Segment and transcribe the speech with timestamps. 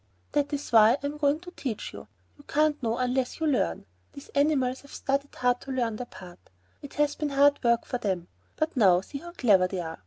[0.31, 2.07] "That is why I am going to teach you.
[2.35, 3.85] You can't know unless you learn.
[4.13, 6.39] These animals have studied hard to learn their part.
[6.81, 9.99] It has been hard work for them; but now see how clever they are.